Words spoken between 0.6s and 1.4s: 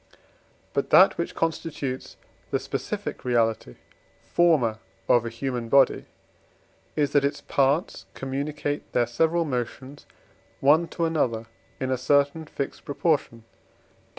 But that which